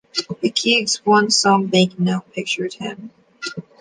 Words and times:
The 0.41 0.49
Kyrgyz 0.49 1.05
one 1.05 1.29
som 1.29 1.67
banknote 1.67 2.31
pictures 2.33 2.73
him. 2.73 3.11